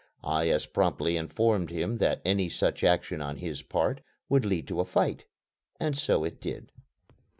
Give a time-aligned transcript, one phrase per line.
[0.23, 4.79] I as promptly informed him that any such action on his part would lead to
[4.79, 5.25] a fight.
[5.79, 6.71] And so it did.